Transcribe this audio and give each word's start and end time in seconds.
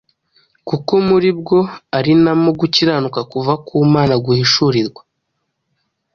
Kuko 0.67 0.93
muri 1.07 1.29
bwo 1.39 1.59
ari 1.97 2.13
na 2.23 2.33
mo 2.41 2.51
gukiranuka 2.59 3.19
kuva 3.31 3.53
ku 3.65 3.73
Mana 3.93 4.15
guhishurirwa, 4.25 5.01